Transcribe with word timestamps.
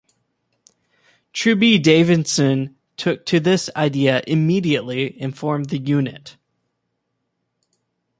Trubee 1.31 1.77
Davison 1.79 2.75
took 2.97 3.23
to 3.27 3.39
this 3.39 3.69
idea 3.75 4.23
immediately 4.25 5.15
and 5.21 5.37
formed 5.37 5.69
the 5.69 5.77
Unit. 5.77 6.37